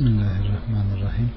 Bismillahirrahmanirrahim. 0.00 1.30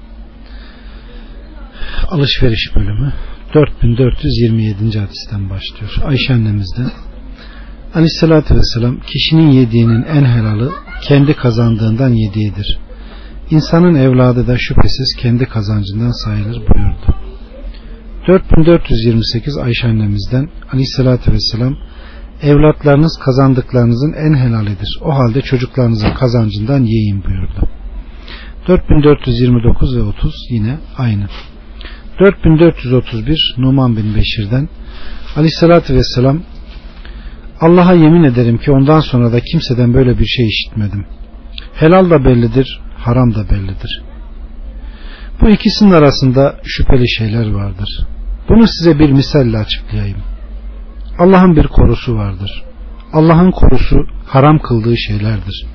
Alışveriş 2.08 2.76
bölümü 2.76 3.12
4427. 3.54 4.98
hadisten 4.98 5.50
başlıyor. 5.50 5.96
Ayşe 6.04 6.34
annemizden 6.34 6.90
Aleyhissalatü 7.94 8.54
Vesselam 8.54 9.00
kişinin 9.00 9.50
yediğinin 9.50 10.02
en 10.02 10.24
helalı 10.24 10.72
kendi 11.02 11.34
kazandığından 11.34 12.08
yediğidir. 12.08 12.78
İnsanın 13.50 13.94
evladı 13.94 14.46
da 14.46 14.58
şüphesiz 14.58 15.16
kendi 15.18 15.46
kazancından 15.46 16.24
sayılır 16.24 16.56
buyurdu. 16.56 17.16
4428 18.28 19.58
Ayşe 19.58 19.86
annemizden 19.86 20.48
Aleyhissalatü 20.72 21.32
Vesselam 21.32 21.76
evlatlarınız 22.42 23.18
kazandıklarınızın 23.24 24.12
en 24.12 24.34
helalidir. 24.34 24.98
O 25.02 25.14
halde 25.14 25.40
çocuklarınızın 25.40 26.14
kazancından 26.14 26.82
yiyin 26.82 27.24
buyurdu. 27.24 27.68
4429 28.68 29.96
ve 29.96 30.02
30 30.02 30.34
yine 30.50 30.78
aynı. 30.98 31.26
4431 32.20 33.54
Numan 33.58 33.96
bin 33.96 34.14
Beşir'den 34.14 34.68
Aleyhissalatü 35.36 35.94
Vesselam 35.94 36.42
Allah'a 37.60 37.92
yemin 37.92 38.24
ederim 38.24 38.58
ki 38.58 38.72
ondan 38.72 39.00
sonra 39.00 39.32
da 39.32 39.40
kimseden 39.40 39.94
böyle 39.94 40.18
bir 40.18 40.26
şey 40.26 40.48
işitmedim. 40.48 41.06
Helal 41.74 42.10
da 42.10 42.24
bellidir, 42.24 42.80
haram 42.96 43.34
da 43.34 43.50
bellidir. 43.50 44.02
Bu 45.40 45.50
ikisinin 45.50 45.90
arasında 45.90 46.60
şüpheli 46.64 47.08
şeyler 47.08 47.50
vardır. 47.50 48.06
Bunu 48.48 48.66
size 48.66 48.98
bir 48.98 49.12
misalle 49.12 49.58
açıklayayım. 49.58 50.18
Allah'ın 51.18 51.56
bir 51.56 51.66
korusu 51.66 52.14
vardır. 52.14 52.64
Allah'ın 53.12 53.50
korusu 53.50 53.96
haram 54.26 54.58
kıldığı 54.58 54.96
şeylerdir. 54.96 55.66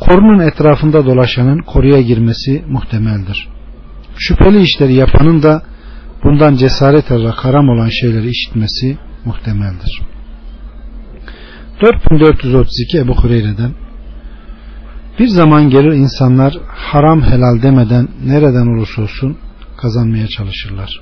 Korunun 0.00 0.38
etrafında 0.38 1.06
dolaşanın 1.06 1.58
koruya 1.58 2.00
girmesi 2.00 2.64
muhtemeldir. 2.68 3.48
Şüpheli 4.18 4.62
işleri 4.62 4.94
yapanın 4.94 5.42
da 5.42 5.62
bundan 6.24 6.54
cesaret 6.54 7.12
alarak 7.12 7.44
haram 7.44 7.68
olan 7.68 7.88
şeyleri 7.88 8.28
işitmesi 8.28 8.98
muhtemeldir. 9.24 10.02
4432 11.82 12.98
Ebu 12.98 13.14
Hureyre'den 13.14 13.74
Bir 15.18 15.28
zaman 15.28 15.70
gelir 15.70 15.92
insanlar 15.92 16.54
haram 16.66 17.22
helal 17.22 17.62
demeden 17.62 18.08
nereden 18.24 18.66
olursa 18.66 19.02
olsun 19.02 19.36
kazanmaya 19.76 20.26
çalışırlar. 20.26 21.00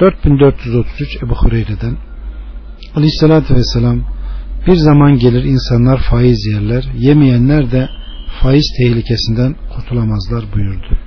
4433 0.00 1.22
Ebu 1.22 1.34
Hureyre'den 1.34 1.96
Aleyhissalatü 2.96 3.54
Vesselam 3.54 4.00
bir 4.66 4.76
zaman 4.76 5.18
gelir 5.18 5.44
insanlar 5.44 5.98
faiz 6.10 6.46
yerler, 6.52 6.84
yemeyenler 6.98 7.70
de 7.72 7.88
faiz 8.44 8.66
tehlikesinden 8.78 9.56
kurtulamazlar 9.74 10.44
buyurdu. 10.54 10.98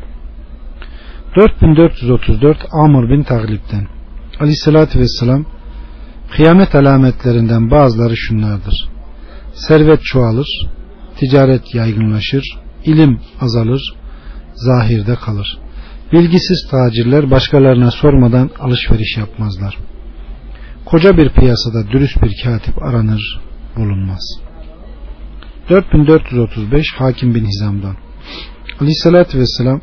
4434 1.36 2.58
Amr 2.72 3.10
bin 3.10 3.24
Taglip'ten 3.24 3.88
Aleyhissalatü 4.40 5.00
Vesselam 5.00 5.46
Kıyamet 6.36 6.76
alametlerinden 6.76 7.72
bazıları 7.72 8.18
şunlardır. 8.18 8.90
Servet 9.54 10.00
çoğalır, 10.04 10.48
ticaret 11.18 11.76
yaygınlaşır, 11.76 12.44
ilim 12.86 13.20
azalır, 13.42 13.94
zahirde 14.56 15.16
kalır. 15.16 15.58
Bilgisiz 16.14 16.68
tacirler 16.72 17.32
başkalarına 17.32 17.92
sormadan 17.92 18.50
alışveriş 18.60 19.18
yapmazlar. 19.18 19.78
Koca 20.86 21.18
bir 21.18 21.30
piyasada 21.30 21.92
dürüst 21.92 22.24
bir 22.24 22.44
katip 22.44 22.84
aranır, 22.84 23.42
bulunmaz. 23.76 24.47
4435 25.70 26.86
Hakim 26.98 27.36
bin 27.36 27.46
Hizam'dan 27.46 27.96
Aleyhissalatü 28.80 29.40
Vesselam 29.40 29.82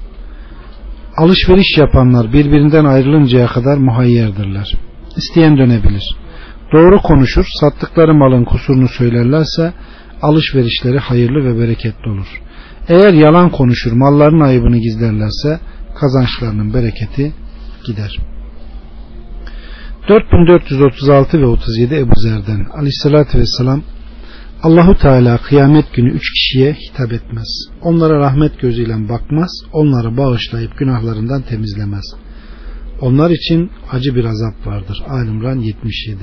Alışveriş 1.16 1.78
yapanlar 1.78 2.32
birbirinden 2.32 2.84
ayrılıncaya 2.84 3.46
kadar 3.46 3.77
muhayyerdirler. 3.77 4.74
İsteyen 5.16 5.56
dönebilir. 5.56 6.16
Doğru 6.72 7.02
konuşur, 7.02 7.46
sattıkları 7.61 8.14
malın 8.14 8.45
kusurunu 8.45 8.89
söylerlerse 8.89 9.72
alışverişleri 10.22 10.98
hayırlı 10.98 11.45
ve 11.45 11.58
bereketli 11.58 12.11
olur. 12.11 12.40
Eğer 12.89 13.12
yalan 13.12 13.51
konuşur, 13.51 13.92
malların 13.92 14.40
ayıbını 14.40 14.78
gizlerlerse 14.78 15.61
kazançlarının 16.01 16.74
bereketi 16.74 17.33
gider. 17.86 18.18
4436 20.08 21.40
ve 21.40 21.46
37 21.46 21.95
Ebu 21.95 22.14
Zer'den 22.14 22.66
Aleyhisselatü 22.74 23.39
Vesselam 23.39 23.83
Allahu 24.64 24.98
Teala 24.98 25.39
kıyamet 25.39 25.95
günü 25.95 26.11
üç 26.11 26.33
kişiye 26.33 26.73
hitap 26.73 27.13
etmez. 27.13 27.48
Onlara 27.83 28.19
rahmet 28.19 28.61
gözüyle 28.61 29.08
bakmaz, 29.08 29.51
onları 29.73 30.17
bağışlayıp 30.17 30.79
günahlarından 30.79 31.42
temizlemez. 31.42 32.05
Onlar 33.01 33.30
için 33.30 33.70
acı 33.92 34.14
bir 34.14 34.25
azap 34.25 34.67
vardır. 34.67 35.02
Alimran 35.08 35.58
77 35.58 36.19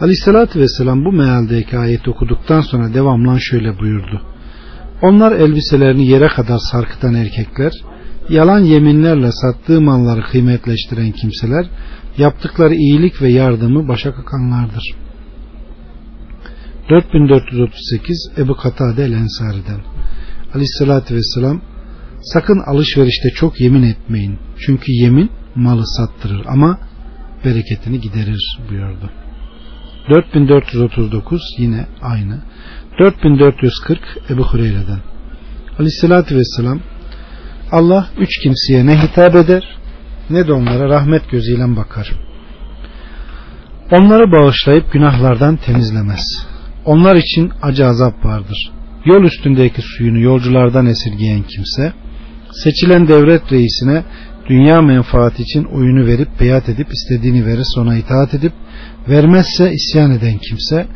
Aleyhissalatü 0.00 0.60
Vesselam 0.60 1.04
bu 1.04 1.12
mealdeki 1.12 1.78
ayeti 1.78 2.10
okuduktan 2.10 2.60
sonra 2.60 2.94
devamlan 2.94 3.38
şöyle 3.38 3.78
buyurdu. 3.78 4.22
Onlar 5.02 5.32
elbiselerini 5.32 6.06
yere 6.06 6.28
kadar 6.28 6.58
sarkıtan 6.58 7.14
erkekler, 7.14 7.72
yalan 8.28 8.60
yeminlerle 8.60 9.32
sattığı 9.32 9.80
malları 9.80 10.22
kıymetleştiren 10.22 11.12
kimseler, 11.12 11.66
yaptıkları 12.18 12.74
iyilik 12.74 13.22
ve 13.22 13.28
yardımı 13.30 13.88
başa 13.88 14.14
kakanlardır. 14.14 14.94
4438 16.92 18.32
Ebu 18.38 18.56
Katade 18.56 19.04
el 19.04 19.12
Ensari'den 19.12 19.80
Aleyhissalatü 20.54 21.14
Vesselam 21.14 21.60
sakın 22.22 22.60
alışverişte 22.66 23.28
çok 23.34 23.60
yemin 23.60 23.82
etmeyin. 23.82 24.38
Çünkü 24.66 24.92
yemin 24.92 25.30
malı 25.54 25.86
sattırır 25.86 26.46
ama 26.46 26.78
bereketini 27.44 28.00
giderir 28.00 28.58
buyurdu. 28.70 29.10
4439 30.10 31.42
yine 31.58 31.86
aynı. 32.02 32.42
4440 32.98 33.98
Ebu 34.30 34.42
Hureyre'den. 34.42 35.00
Aleyhissalatü 35.78 36.36
vesselam 36.36 36.80
Allah 37.70 38.08
üç 38.18 38.38
kimseye 38.42 38.86
ne 38.86 39.02
hitap 39.02 39.34
eder 39.36 39.78
ne 40.30 40.46
de 40.46 40.52
onlara 40.52 40.88
rahmet 40.88 41.30
gözüyle 41.30 41.76
bakar. 41.76 42.12
Onları 43.90 44.32
bağışlayıp 44.32 44.92
günahlardan 44.92 45.56
temizlemez. 45.56 46.52
Onlar 46.84 47.16
için 47.16 47.52
acı 47.62 47.86
azap 47.86 48.24
vardır. 48.24 48.72
Yol 49.04 49.22
üstündeki 49.22 49.82
suyunu 49.82 50.18
yolculardan 50.18 50.86
esirgeyen 50.86 51.42
kimse, 51.42 51.92
seçilen 52.52 53.08
devlet 53.08 53.52
reisine 53.52 54.04
dünya 54.48 54.82
menfaati 54.82 55.42
için 55.42 55.64
oyunu 55.64 56.06
verip 56.06 56.28
beyat 56.40 56.68
edip 56.68 56.88
istediğini 56.92 57.46
verir 57.46 57.66
sonra 57.74 57.94
itaat 57.94 58.34
edip 58.34 58.52
vermezse 59.08 59.72
isyan 59.72 60.10
eden 60.10 60.38
kimse 60.38 60.86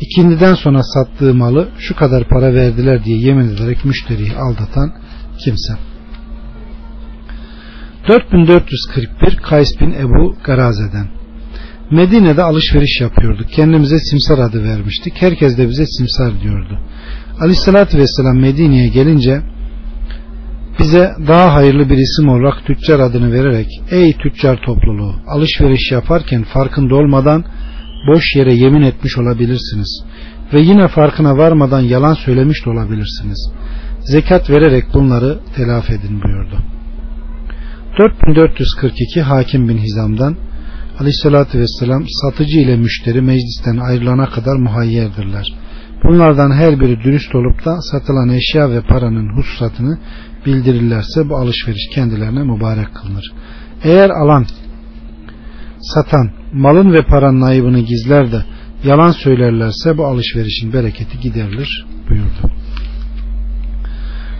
ikindiden 0.00 0.54
sonra 0.54 0.82
sattığı 0.82 1.34
malı 1.34 1.68
şu 1.78 1.96
kadar 1.96 2.28
para 2.28 2.54
verdiler 2.54 3.04
diye 3.04 3.18
yemin 3.18 3.48
ederek 3.48 3.84
müşteriyi 3.84 4.32
aldatan 4.36 4.92
kimse. 5.44 5.72
4441 8.08 9.36
Kays 9.36 9.80
bin 9.80 9.92
Ebu 9.92 10.36
Garaze'den 10.44 11.21
Medine'de 11.92 12.42
alışveriş 12.42 13.00
yapıyorduk. 13.00 13.48
Kendimize 13.48 13.98
simsar 13.98 14.38
adı 14.38 14.64
vermiştik. 14.64 15.22
Herkes 15.22 15.58
de 15.58 15.68
bize 15.68 15.86
simsar 15.86 16.40
diyordu. 16.40 16.78
Aleyhissalatü 17.40 17.98
Vesselam 17.98 18.38
Medine'ye 18.40 18.88
gelince 18.88 19.42
bize 20.78 21.10
daha 21.28 21.54
hayırlı 21.54 21.90
bir 21.90 21.98
isim 21.98 22.28
olarak 22.28 22.66
tüccar 22.66 23.00
adını 23.00 23.32
vererek 23.32 23.66
ey 23.90 24.12
tüccar 24.12 24.56
topluluğu 24.66 25.14
alışveriş 25.26 25.92
yaparken 25.92 26.42
farkında 26.42 26.94
olmadan 26.94 27.44
boş 28.08 28.36
yere 28.36 28.54
yemin 28.54 28.82
etmiş 28.82 29.18
olabilirsiniz 29.18 30.04
ve 30.52 30.60
yine 30.60 30.88
farkına 30.88 31.36
varmadan 31.36 31.80
yalan 31.80 32.14
söylemiş 32.14 32.66
de 32.66 32.70
olabilirsiniz. 32.70 33.52
Zekat 34.00 34.50
vererek 34.50 34.84
bunları 34.94 35.38
telafi 35.56 35.92
edin 35.92 36.22
buyurdu. 36.22 36.56
4442 37.98 39.22
Hakim 39.22 39.68
bin 39.68 39.78
Hizam'dan 39.78 40.36
Aleyhisselatü 41.02 41.58
Vesselam 41.58 42.04
satıcı 42.08 42.58
ile 42.58 42.76
müşteri 42.76 43.20
meclisten 43.20 43.76
ayrılana 43.76 44.30
kadar 44.30 44.56
muhayyerdirler. 44.56 45.46
Bunlardan 46.04 46.50
her 46.50 46.80
biri 46.80 47.02
dürüst 47.04 47.34
olup 47.34 47.64
da 47.64 47.80
satılan 47.80 48.28
eşya 48.28 48.70
ve 48.70 48.80
paranın 48.80 49.36
hususatını 49.36 49.98
bildirirlerse 50.46 51.28
bu 51.28 51.36
alışveriş 51.36 51.88
kendilerine 51.94 52.42
mübarek 52.42 52.94
kılınır. 52.94 53.32
Eğer 53.84 54.10
alan 54.10 54.46
satan 55.80 56.30
malın 56.52 56.92
ve 56.92 57.02
paranın 57.02 57.42
ayıbını 57.42 57.80
gizler 57.80 58.32
de 58.32 58.44
yalan 58.84 59.10
söylerlerse 59.10 59.98
bu 59.98 60.06
alışverişin 60.06 60.72
bereketi 60.72 61.20
giderilir 61.20 61.86
buyurdu. 62.08 62.61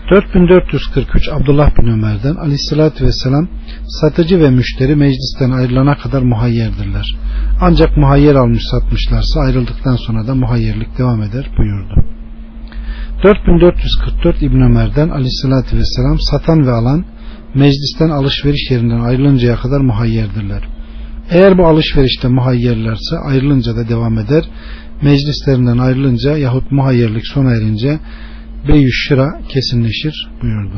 4443 0.09 1.29
Abdullah 1.29 1.77
bin 1.77 1.87
Ömer'den 1.87 2.35
aleyhissalatü 2.35 3.05
vesselam 3.05 3.47
satıcı 3.87 4.39
ve 4.39 4.49
müşteri 4.49 4.95
meclisten 4.95 5.51
ayrılana 5.51 5.97
kadar 5.97 6.21
muhayyerdirler. 6.21 7.15
Ancak 7.61 7.97
muhayyer 7.97 8.35
almış 8.35 8.63
satmışlarsa 8.71 9.39
ayrıldıktan 9.39 9.95
sonra 9.95 10.27
da 10.27 10.35
muhayyerlik 10.35 10.97
devam 10.97 11.21
eder 11.21 11.49
buyurdu. 11.57 12.05
4444 13.23 14.41
İbn 14.43 14.61
Ömer'den 14.61 15.09
aleyhissalatü 15.09 15.77
vesselam 15.77 16.17
satan 16.19 16.67
ve 16.67 16.71
alan 16.71 17.05
meclisten 17.55 18.09
alışveriş 18.09 18.71
yerinden 18.71 18.99
ayrılıncaya 18.99 19.55
kadar 19.55 19.81
muhayyerdirler. 19.81 20.63
Eğer 21.29 21.57
bu 21.57 21.67
alışverişte 21.67 22.27
muhayyerlerse 22.27 23.17
ayrılınca 23.25 23.75
da 23.75 23.89
devam 23.89 24.17
eder. 24.19 24.43
Meclislerinden 25.01 25.77
ayrılınca 25.77 26.37
yahut 26.37 26.71
muhayyerlik 26.71 27.27
sona 27.27 27.51
erince 27.51 27.99
beyüş 28.67 29.07
şıra 29.07 29.41
kesinleşir 29.49 30.29
buyurdu. 30.41 30.77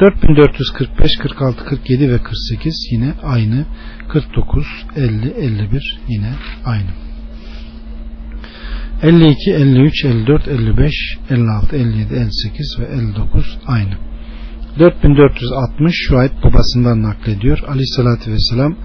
4445, 0.00 1.16
46, 1.16 1.64
47 1.64 2.12
ve 2.12 2.18
48 2.18 2.88
yine 2.92 3.12
aynı. 3.22 3.66
49, 4.08 4.66
50, 4.96 5.28
51 5.28 5.98
yine 6.08 6.32
aynı. 6.64 6.90
52, 9.02 9.52
53, 9.52 10.04
54, 10.04 10.48
55, 10.48 10.92
56, 11.30 11.76
57, 11.76 12.14
58 12.14 12.76
ve 12.80 12.84
59 12.84 13.58
aynı. 13.66 13.94
4460 14.78 15.94
Şuayb 16.08 16.30
babasından 16.44 17.02
naklediyor. 17.02 17.58
Aleyhissalatü 17.68 18.32
vesselam 18.32 18.76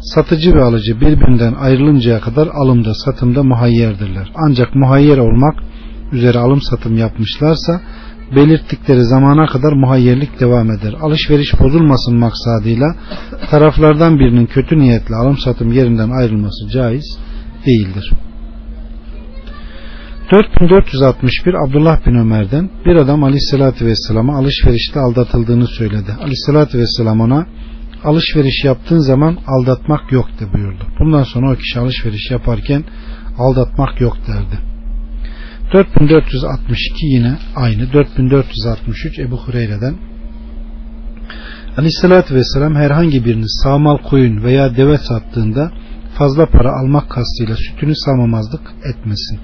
satıcı 0.00 0.54
ve 0.54 0.62
alıcı 0.62 1.00
birbirinden 1.00 1.54
ayrılıncaya 1.54 2.20
kadar 2.20 2.46
alımda 2.46 2.94
satımda 2.94 3.42
muhayyerdirler. 3.42 4.32
Ancak 4.34 4.74
muhayyer 4.74 5.18
olmak 5.18 5.54
üzere 6.12 6.38
alım 6.38 6.60
satım 6.60 6.96
yapmışlarsa 6.96 7.80
belirttikleri 8.36 9.04
zamana 9.04 9.46
kadar 9.46 9.72
muhayyerlik 9.72 10.40
devam 10.40 10.70
eder. 10.70 10.94
Alışveriş 11.00 11.60
bozulmasın 11.60 12.16
maksadıyla 12.16 12.94
taraflardan 13.50 14.18
birinin 14.18 14.46
kötü 14.46 14.78
niyetle 14.78 15.14
alım 15.14 15.38
satım 15.38 15.72
yerinden 15.72 16.10
ayrılması 16.10 16.68
caiz 16.72 17.18
değildir. 17.66 18.12
4461 20.32 21.54
Abdullah 21.54 22.06
bin 22.06 22.14
Ömer'den 22.14 22.70
bir 22.86 22.96
adam 22.96 23.24
aleyhissalatü 23.24 23.86
vesselama 23.86 24.38
alışverişte 24.38 25.00
aldatıldığını 25.00 25.66
söyledi. 25.66 26.12
Aleyhissalatü 26.20 26.78
vesselam 26.78 27.20
ona 27.20 27.46
alışveriş 28.04 28.64
yaptığın 28.64 28.98
zaman 28.98 29.38
aldatmak 29.46 30.12
yok 30.12 30.28
de 30.40 30.52
buyurdu. 30.52 30.84
Bundan 31.00 31.22
sonra 31.22 31.52
o 31.52 31.56
kişi 31.56 31.80
alışveriş 31.80 32.30
yaparken 32.30 32.84
aldatmak 33.38 34.00
yok 34.00 34.16
derdi. 34.28 34.67
4462 35.72 37.06
yine 37.06 37.38
aynı. 37.56 37.92
4463 37.92 39.18
Ebu 39.18 39.36
Hureyre'den 39.36 39.94
Aleyhissalatü 41.76 42.34
Vesselam 42.34 42.74
herhangi 42.74 43.24
birini 43.24 43.48
sağmal 43.48 43.96
koyun 43.96 44.42
veya 44.42 44.76
deve 44.76 44.98
sattığında 44.98 45.72
fazla 46.18 46.46
para 46.46 46.72
almak 46.72 47.10
kastıyla 47.10 47.56
sütünü 47.56 47.96
sağmamazlık 47.96 48.74
etmesin. 48.90 49.40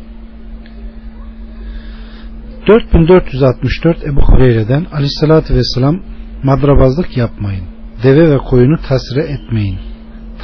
4464 2.69 4.05
Ebu 4.05 4.21
Hureyre'den 4.21 4.87
Aleyhissalatü 4.93 5.55
Vesselam 5.55 6.01
madrabazlık 6.43 7.17
yapmayın. 7.17 7.65
Deve 8.03 8.31
ve 8.31 8.39
koyunu 8.39 8.77
tasire 8.89 9.23
etmeyin. 9.23 9.79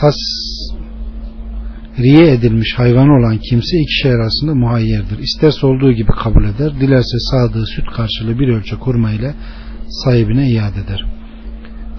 Tas 0.00 0.16
riye 2.02 2.32
edilmiş 2.32 2.74
hayvan 2.76 3.08
olan 3.08 3.38
kimse 3.50 3.76
iki 3.76 3.94
şey 4.02 4.12
arasında 4.12 4.54
muhayyerdir. 4.54 5.18
İsterse 5.18 5.66
olduğu 5.66 5.92
gibi 5.92 6.12
kabul 6.12 6.44
eder, 6.44 6.80
dilerse 6.80 7.18
sağdığı 7.30 7.66
süt 7.66 7.86
karşılığı 7.96 8.38
bir 8.38 8.48
ölçü 8.48 8.78
kurma 8.78 9.10
ile 9.10 9.34
sahibine 9.88 10.50
iade 10.50 10.80
eder. 10.80 11.04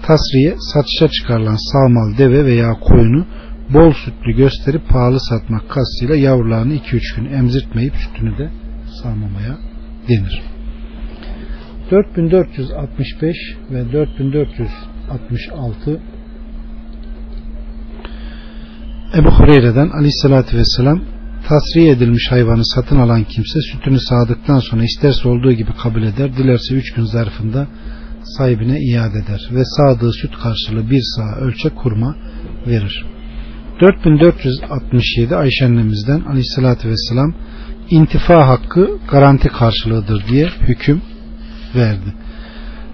Tasriye, 0.06 0.54
satışa 0.58 1.08
çıkarılan 1.08 1.72
sağmal 1.72 2.18
deve 2.18 2.44
veya 2.44 2.72
koyunu 2.80 3.26
bol 3.74 3.92
sütlü 3.92 4.36
gösterip 4.36 4.88
pahalı 4.88 5.20
satmak 5.20 5.70
kastıyla 5.70 6.16
yavrularını 6.16 6.74
2-3 6.74 7.16
gün 7.16 7.32
emzirtmeyip 7.32 7.94
sütünü 7.96 8.38
de 8.38 8.50
sağmamaya 9.02 9.58
denir. 10.08 10.42
4465 11.90 13.36
ve 13.70 13.92
4466 13.92 16.00
Ebu 19.14 19.30
Hureyre'den 19.30 19.88
aleyhissalatü 19.88 20.56
vesselam 20.56 21.00
tasriye 21.48 21.90
edilmiş 21.90 22.30
hayvanı 22.30 22.64
satın 22.64 22.96
alan 22.96 23.24
kimse 23.24 23.60
sütünü 23.60 24.00
sağdıktan 24.00 24.58
sonra 24.58 24.84
isterse 24.84 25.28
olduğu 25.28 25.52
gibi 25.52 25.72
kabul 25.82 26.02
eder, 26.02 26.36
dilerse 26.36 26.74
üç 26.74 26.92
gün 26.92 27.04
zarfında 27.04 27.66
sahibine 28.24 28.78
iade 28.80 29.18
eder 29.18 29.48
ve 29.50 29.64
sağdığı 29.64 30.12
süt 30.12 30.32
karşılığı 30.42 30.90
bir 30.90 31.02
sağ 31.16 31.36
ölçe 31.40 31.68
kurma 31.68 32.16
verir. 32.66 33.04
4467 33.80 35.36
Ayşe 35.36 35.64
annemizden 35.64 36.20
aleyhissalatü 36.20 36.88
vesselam 36.88 37.34
intifa 37.90 38.48
hakkı 38.48 38.98
garanti 39.10 39.48
karşılığıdır 39.48 40.24
diye 40.28 40.48
hüküm 40.68 41.02
verdi. 41.74 42.14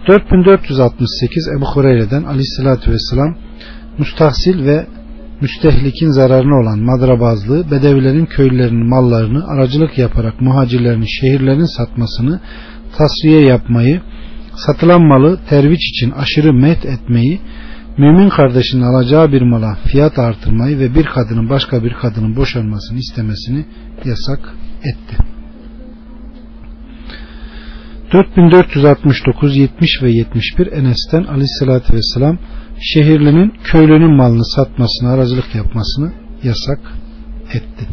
4468 0.09 1.49
Ebu 1.59 1.67
Hureyre'den 1.67 2.23
aleyhissalatü 2.23 2.91
vesselam 2.91 3.37
müstahsil 3.99 4.65
ve 4.65 4.87
müstehlikin 5.41 6.11
zararına 6.11 6.55
olan 6.55 6.79
madrabazlığı, 6.79 7.71
bedevilerin 7.71 8.27
köylülerinin 8.27 8.89
mallarını 8.89 9.47
aracılık 9.47 9.99
yaparak 9.99 10.41
muhacirlerin 10.41 11.05
şehirlerin 11.21 11.77
satmasını, 11.77 12.41
tasriye 12.97 13.41
yapmayı, 13.41 14.01
satılan 14.55 15.03
malı 15.03 15.39
terviç 15.49 15.91
için 15.91 16.11
aşırı 16.11 16.53
met 16.53 16.87
etmeyi, 16.87 17.41
mümin 17.99 18.29
kardeşinin 18.29 18.83
alacağı 18.83 19.33
bir 19.33 19.43
mala 19.43 19.75
fiyat 19.75 20.19
artırmayı 20.19 20.79
ve 20.79 20.95
bir 20.95 21.05
kadının 21.05 21.51
başka 21.51 21.85
bir 21.85 21.93
kadının 21.93 22.37
boşanmasını 22.37 22.99
istemesini 22.99 23.65
yasak 24.05 24.55
etti. 24.85 25.38
4469, 28.13 29.57
70 29.57 30.03
ve 30.03 30.11
71 30.11 30.73
Enes'ten 30.73 31.25
aleyhissalatü 31.25 31.95
vesselam 31.95 32.39
şehirlinin 32.81 33.53
köylünün 33.65 34.17
malını 34.17 34.45
satmasını, 34.45 35.09
aracılık 35.09 35.55
yapmasını 35.55 36.13
yasak 36.43 36.81
etti. 37.55 37.87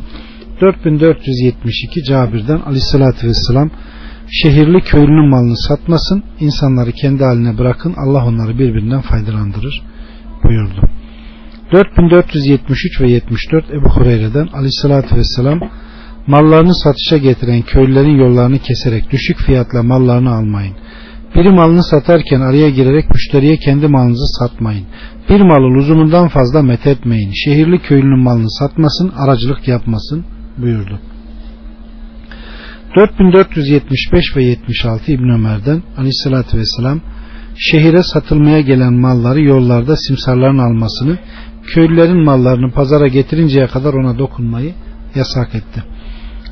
4472 0.62 2.04
Cabir'den 2.04 2.60
aleyhissalatü 2.60 3.28
vesselam 3.28 3.72
şehirli 4.32 4.82
köylünün 4.82 5.30
malını 5.30 5.58
satmasın, 5.58 6.24
insanları 6.40 6.92
kendi 6.92 7.24
haline 7.24 7.58
bırakın, 7.58 7.94
Allah 7.98 8.26
onları 8.26 8.60
birbirinden 8.60 9.02
faydalandırır 9.02 9.84
buyurdu. 10.44 10.90
4473 11.72 13.02
ve 13.02 13.10
74 13.10 13.70
Ebu 13.70 13.90
Hureyre'den 13.90 14.48
aleyhissalatü 14.48 15.16
vesselam 15.16 15.60
mallarını 16.28 16.76
satışa 16.76 17.18
getiren 17.18 17.62
köylülerin 17.62 18.18
yollarını 18.18 18.60
keserek 18.60 19.12
düşük 19.12 19.38
fiyatla 19.38 19.84
mallarını 19.84 20.36
almayın. 20.36 20.76
Biri 21.36 21.52
malını 21.52 21.84
satarken 21.84 22.42
araya 22.42 22.70
girerek 22.70 23.10
müşteriye 23.10 23.58
kendi 23.58 23.88
malınızı 23.88 24.26
satmayın. 24.40 24.86
Bir 25.30 25.42
malı 25.42 25.76
lüzumundan 25.76 26.28
fazla 26.28 26.62
methetmeyin. 26.62 27.32
Şehirli 27.46 27.80
köylünün 27.80 28.20
malını 28.20 28.52
satmasın, 28.52 29.12
aracılık 29.18 29.68
yapmasın 29.68 30.26
buyurdu. 30.58 31.00
4475 32.96 34.36
ve 34.36 34.44
76 34.44 35.12
İbn 35.12 35.30
Ömer'den 35.30 35.84
Aleyhisselatü 35.98 36.58
Vesselam 36.58 37.02
şehire 37.58 38.04
satılmaya 38.04 38.62
gelen 38.62 38.94
malları 38.94 39.42
yollarda 39.42 39.96
simsarların 39.98 40.58
almasını, 40.58 41.18
köylülerin 41.74 42.24
mallarını 42.24 42.72
pazara 42.72 43.08
getirinceye 43.08 43.68
kadar 43.68 43.94
ona 43.94 44.20
dokunmayı 44.20 44.74
yasak 45.16 45.56
etti. 45.56 45.84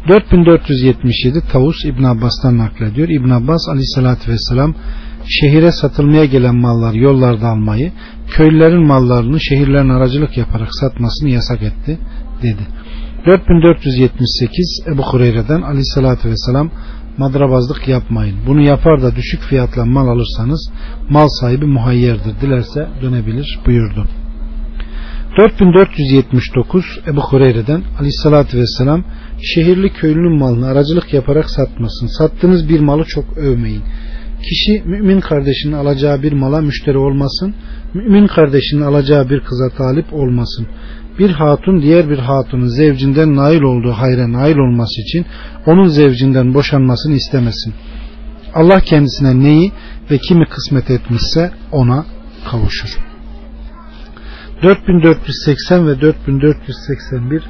4477 0.08 1.42
Tavus 1.52 1.86
İbn 1.86 2.04
Abbas'tan 2.04 2.58
naklediyor. 2.58 3.10
İbn 3.10 3.30
Abbas 3.30 3.70
aleyhissalatü 3.70 4.32
vesselam 4.32 4.76
şehire 5.28 5.72
satılmaya 5.72 6.26
gelen 6.26 6.56
mallar 6.56 6.94
yollarda 6.94 7.48
almayı, 7.48 7.92
köylülerin 8.28 8.88
mallarını 8.88 9.40
şehirlerin 9.42 9.90
aracılık 9.90 10.38
yaparak 10.38 10.70
satmasını 10.72 11.30
yasak 11.30 11.62
etti 11.64 12.00
dedi. 12.42 12.68
4478 13.26 14.84
Ebu 14.94 15.04
Hureyre'den 15.04 15.62
aleyhissalatü 15.62 16.30
vesselam 16.30 16.72
madrabazlık 17.18 17.88
yapmayın. 17.88 18.38
Bunu 18.48 18.62
yapar 18.62 19.02
da 19.02 19.16
düşük 19.16 19.42
fiyatla 19.42 19.86
mal 19.86 20.08
alırsanız 20.08 20.72
mal 21.10 21.28
sahibi 21.28 21.66
muhayyerdir. 21.66 22.42
Dilerse 22.42 22.88
dönebilir 23.02 23.60
buyurdu. 23.66 24.08
4479 25.38 27.00
Ebu 27.08 27.22
Hureyre'den 27.22 27.84
aleyhissalatü 28.00 28.58
vesselam 28.58 29.04
şehirli 29.42 29.94
köylünün 29.94 30.40
malını 30.40 30.68
aracılık 30.68 31.14
yaparak 31.14 31.50
satmasın. 31.50 32.08
Sattığınız 32.08 32.70
bir 32.70 32.80
malı 32.80 33.04
çok 33.04 33.38
övmeyin. 33.38 33.84
Kişi 34.50 34.84
mümin 34.86 35.20
kardeşinin 35.20 35.74
alacağı 35.74 36.24
bir 36.24 36.34
mala 36.34 36.62
müşteri 36.62 36.98
olmasın. 36.98 37.56
Mümin 37.94 38.28
kardeşinin 38.28 38.82
alacağı 38.82 39.30
bir 39.30 39.40
kıza 39.40 39.70
talip 39.70 40.14
olmasın. 40.14 40.68
Bir 41.20 41.30
hatun 41.30 41.82
diğer 41.82 42.10
bir 42.10 42.18
hatunun 42.18 42.68
zevcinden 42.68 43.36
nail 43.36 43.62
olduğu 43.62 43.92
hayra 43.92 44.32
nail 44.32 44.58
olması 44.58 45.02
için 45.02 45.26
onun 45.66 45.88
zevcinden 45.88 46.54
boşanmasını 46.54 47.14
istemesin. 47.14 47.74
Allah 48.54 48.80
kendisine 48.80 49.40
neyi 49.40 49.72
ve 50.12 50.18
kimi 50.18 50.46
kısmet 50.46 50.92
etmişse 50.92 51.52
ona 51.72 52.06
kavuşur. 52.52 53.13
4480 54.64 55.88
ve 55.88 56.02
4481 56.02 57.44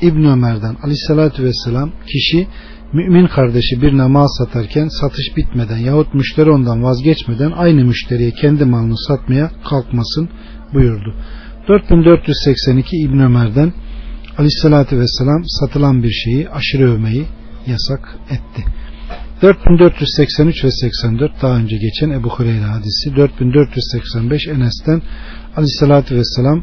İbn 0.00 0.24
Ömer'den 0.24 0.76
aleyhissalatü 0.82 1.44
vesselam 1.44 1.92
kişi 2.06 2.48
mümin 2.92 3.26
kardeşi 3.26 3.82
birine 3.82 4.06
mal 4.06 4.26
satarken 4.38 4.88
satış 4.88 5.36
bitmeden 5.36 5.78
yahut 5.78 6.14
müşteri 6.14 6.50
ondan 6.50 6.82
vazgeçmeden 6.82 7.50
aynı 7.50 7.84
müşteriye 7.84 8.30
kendi 8.30 8.64
malını 8.64 8.98
satmaya 8.98 9.50
kalkmasın 9.70 10.28
buyurdu. 10.74 11.14
4482 11.68 12.96
İbn 12.96 13.18
Ömer'den 13.18 13.72
Aleyhisselatü 14.38 14.98
Vesselam 14.98 15.42
satılan 15.46 16.02
bir 16.02 16.10
şeyi 16.10 16.48
aşırı 16.48 16.90
övmeyi 16.92 17.26
yasak 17.66 18.18
etti. 18.30 18.64
4483 19.42 20.64
ve 20.64 20.70
84 20.70 21.42
daha 21.42 21.56
önce 21.56 21.76
geçen 21.76 22.10
Ebu 22.10 22.28
Hureyre 22.28 22.64
hadisi 22.64 23.16
4485 23.16 24.48
Enes'ten 24.48 25.02
Aleyhisselatü 25.58 26.16
Vesselam 26.16 26.62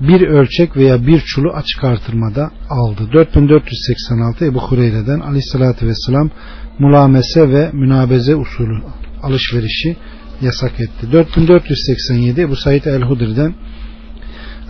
bir 0.00 0.20
ölçek 0.20 0.76
veya 0.76 1.06
bir 1.06 1.20
çulu 1.20 1.50
açık 1.50 1.84
artırmada 1.84 2.50
aldı. 2.70 3.02
4486 3.12 4.44
Ebu 4.44 4.60
Hureyre'den 4.60 5.20
Aleyhisselatü 5.20 5.86
Vesselam 5.86 6.30
mulamese 6.78 7.48
ve 7.48 7.70
münabeze 7.72 8.36
usulü 8.36 8.82
alışverişi 9.22 9.96
yasak 10.40 10.80
etti. 10.80 11.12
4487 11.12 12.40
Ebu 12.40 12.56
Said 12.56 12.84
el-Hudri'den 12.84 13.54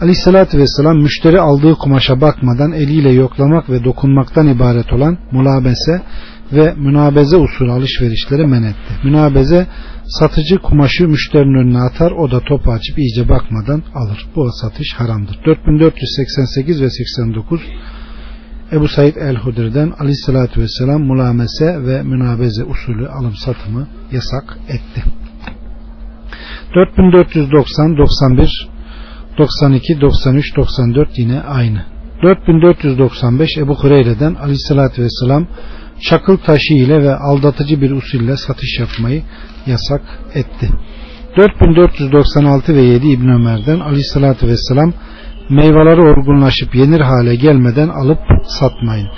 Aleyhissalatü 0.00 0.58
Vesselam 0.58 1.02
müşteri 1.02 1.40
aldığı 1.40 1.74
kumaşa 1.74 2.20
bakmadan 2.20 2.72
eliyle 2.72 3.12
yoklamak 3.12 3.70
ve 3.70 3.84
dokunmaktan 3.84 4.48
ibaret 4.48 4.92
olan 4.92 5.18
mulabese 5.32 6.02
ve 6.52 6.74
münabeze 6.76 7.36
usulü 7.36 7.72
alışverişleri 7.72 8.46
men 8.46 8.62
etti. 8.62 8.94
Münabeze 9.04 9.66
satıcı 10.06 10.58
kumaşı 10.58 11.08
müşterinin 11.08 11.54
önüne 11.54 11.78
atar 11.78 12.10
o 12.10 12.30
da 12.30 12.40
topu 12.40 12.72
açıp 12.72 12.98
iyice 12.98 13.28
bakmadan 13.28 13.82
alır. 13.94 14.26
Bu 14.36 14.50
satış 14.52 14.94
haramdır. 14.94 15.38
4488 15.46 16.82
ve 16.82 16.90
89 16.90 17.60
Ebu 18.72 18.88
Said 18.88 19.16
el-Hudri'den 19.16 19.92
aleyhissalatü 19.98 20.60
vesselam 20.60 21.02
mulamese 21.02 21.86
ve 21.86 22.02
münabeze 22.02 22.64
usulü 22.64 23.08
alım 23.08 23.34
satımı 23.34 23.88
yasak 24.12 24.58
etti. 24.68 25.02
4490, 26.74 27.96
91, 27.96 28.68
92, 29.38 30.00
93, 30.00 30.56
94 30.56 31.18
yine 31.18 31.40
aynı. 31.40 31.84
4495 32.22 33.58
Ebu 33.58 33.74
Hureyre'den 33.74 34.34
aleyhissalatü 34.34 35.02
vesselam 35.02 35.46
çakıl 36.00 36.36
taşı 36.36 36.74
ile 36.74 37.02
ve 37.02 37.14
aldatıcı 37.14 37.80
bir 37.80 37.90
usulle 37.90 38.36
satış 38.36 38.78
yapmayı 38.80 39.22
yasak 39.66 40.02
etti. 40.34 40.68
4496 41.36 42.74
ve 42.74 42.80
7 42.80 43.08
İbn 43.08 43.28
Ömer'den 43.28 43.80
aleyhissalatü 43.80 44.48
vesselam 44.48 44.92
meyveleri 45.50 46.00
olgunlaşıp 46.00 46.74
yenir 46.74 47.00
hale 47.00 47.34
gelmeden 47.34 47.88
alıp 47.88 48.18
satmayın. 48.44 49.08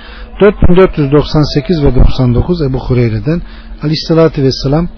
4498 0.41 1.85
ve 1.85 1.95
99 1.95 2.62
Ebu 2.62 2.79
Hureyre'den 2.79 3.43
aleyhissalatü 3.83 4.43
vesselam 4.43 4.89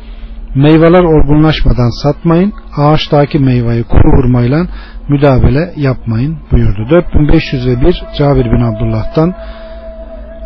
meyveler 0.54 1.02
olgunlaşmadan 1.02 2.02
satmayın 2.02 2.52
ağaçtaki 2.76 3.38
meyveyi 3.38 3.84
kuru 3.84 4.16
hurmayla 4.16 4.66
müdabele 5.08 5.74
yapmayın 5.76 6.38
buyurdu. 6.52 6.86
4501 6.90 8.02
Cabir 8.18 8.44
bin 8.44 8.60
Abdullah'tan 8.60 9.34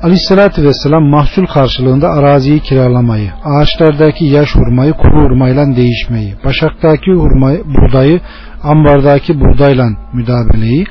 Aleyhissalatü 0.03 0.65
Vesselam 0.65 1.05
mahsul 1.05 1.47
karşılığında 1.47 2.09
araziyi 2.09 2.61
kiralamayı, 2.61 3.31
ağaçlardaki 3.45 4.25
yaş 4.25 4.55
hurmayı 4.55 4.93
kuru 4.93 5.25
hurmayla 5.25 5.77
değişmeyi, 5.77 6.35
başaktaki 6.45 7.11
hurmayı, 7.11 7.65
buğdayı 7.65 8.21
ambardaki 8.63 9.41
buğdayla 9.41 9.89
müdabeleyi 10.13 10.85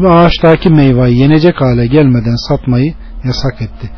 ve 0.00 0.08
ağaçtaki 0.08 0.68
meyveyi 0.68 1.18
yenecek 1.18 1.60
hale 1.60 1.86
gelmeden 1.86 2.36
satmayı 2.48 2.94
yasak 3.24 3.62
etti. 3.62 3.90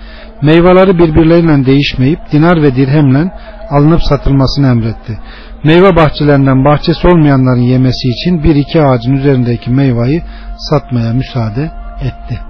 Meyveleri 0.43 0.99
birbirleriyle 0.99 1.67
değişmeyip 1.67 2.19
dinar 2.33 2.63
ve 2.63 2.77
dirhemle 2.77 3.33
alınıp 3.71 4.03
satılmasını 4.03 4.67
emretti. 4.67 5.19
Meyve 5.65 5.97
bahçelerinden 5.97 6.65
bahçesi 6.65 7.09
olmayanların 7.09 7.63
yemesi 7.63 8.09
için 8.09 8.43
bir 8.45 8.55
iki 8.55 8.83
ağacın 8.83 9.13
üzerindeki 9.13 9.71
meyveyi 9.71 10.23
satmaya 10.59 11.13
müsaade 11.13 11.71
etti. 12.01 12.46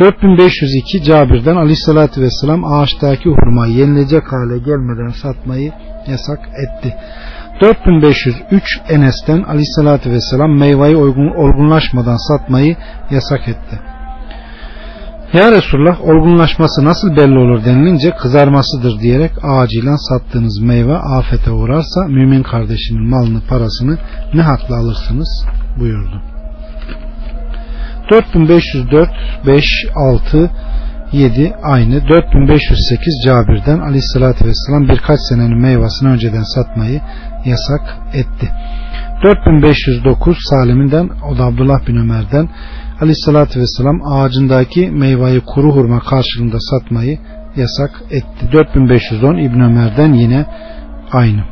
4502 0.00 1.02
Cabir'den 1.02 1.56
aleyhissalatü 1.56 2.20
vesselam 2.20 2.64
ağaçtaki 2.64 3.28
hurmayı 3.28 3.74
yenilecek 3.74 4.32
hale 4.32 4.58
gelmeden 4.58 5.08
satmayı 5.22 5.72
yasak 6.06 6.40
etti. 6.48 6.96
4503 7.60 8.80
Enes'ten 8.88 9.42
aleyhissalatü 9.42 10.10
vesselam 10.10 10.58
meyveyi 10.58 10.96
olgunlaşmadan 11.36 12.28
satmayı 12.28 12.76
yasak 13.10 13.48
etti. 13.48 13.80
Ya 15.32 15.52
Resulullah 15.52 16.00
olgunlaşması 16.00 16.84
nasıl 16.84 17.16
belli 17.16 17.38
olur 17.38 17.64
denilince 17.64 18.10
kızarmasıdır 18.10 19.00
diyerek 19.00 19.32
ağacıyla 19.42 19.96
sattığınız 19.98 20.60
meyve 20.62 20.96
afete 20.96 21.50
uğrarsa 21.50 22.00
mümin 22.08 22.42
kardeşinin 22.42 23.10
malını 23.10 23.40
parasını 23.48 23.98
ne 24.34 24.42
hakla 24.42 24.76
alırsınız 24.76 25.46
buyurdu. 25.78 26.35
4504 28.10 29.10
5 29.46 29.64
6 29.94 30.50
7 31.12 31.54
aynı 31.62 32.08
4508 32.08 33.24
Cabir'den 33.26 33.78
aleyhissalatü 33.78 34.44
vesselam 34.44 34.88
birkaç 34.88 35.18
senenin 35.28 35.60
meyvasını 35.60 36.10
önceden 36.10 36.42
satmayı 36.42 37.00
yasak 37.44 37.96
etti. 38.14 38.52
4509 39.22 40.38
Salim'inden 40.50 41.10
o 41.30 41.38
da 41.38 41.44
Abdullah 41.44 41.86
bin 41.86 41.96
Ömer'den 41.96 42.48
aleyhissalatü 43.00 43.60
vesselam 43.60 44.00
ağacındaki 44.04 44.90
meyveyi 44.90 45.40
kuru 45.40 45.72
hurma 45.72 46.00
karşılığında 46.00 46.60
satmayı 46.60 47.18
yasak 47.56 48.02
etti. 48.10 48.52
4510 48.52 49.36
İbn 49.36 49.60
Ömer'den 49.60 50.12
yine 50.12 50.46
aynı. 51.12 51.44